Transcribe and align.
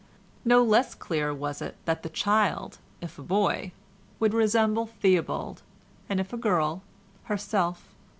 No 0.43 0.63
less 0.63 0.95
clear 0.95 1.31
was 1.31 1.61
it 1.61 1.77
that 1.85 2.01
the 2.01 2.09
child, 2.09 2.79
if 3.01 3.19
a 3.19 3.21
boy, 3.21 3.71
would 4.19 4.33
resemble 4.33 4.87
Theobald, 4.87 5.61
and 6.09 6.19
if 6.19 6.33
a 6.33 6.37
girl, 6.37 6.81
herself. 7.25 7.85